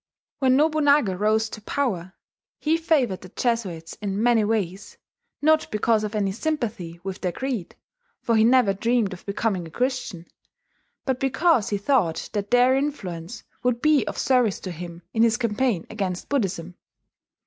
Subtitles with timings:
[0.39, 2.13] When Nobunaga rose to power,
[2.59, 4.97] he favoured the Jesuits in many ways
[5.43, 7.75] not because of any sympathy with their creed,
[8.19, 10.25] for he never dreamed of becoming a Christian,
[11.05, 15.37] but because he thought that their influence would be of service to him in his
[15.37, 16.77] campaign against Buddhism.